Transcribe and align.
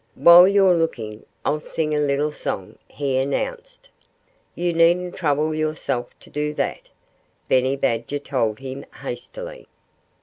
"While 0.15 0.47
you're 0.47 0.73
looking, 0.73 1.27
I'll 1.45 1.59
sing 1.59 1.93
a 1.93 1.99
little 1.99 2.31
song," 2.31 2.79
he 2.87 3.17
announced. 3.17 3.87
"You 4.55 4.73
needn't 4.73 5.15
trouble 5.15 5.53
yourself 5.53 6.07
to 6.21 6.31
do 6.31 6.55
that," 6.55 6.89
Benny 7.47 7.75
Badger 7.75 8.17
told 8.17 8.57
him 8.57 8.83
hastily. 9.03 9.67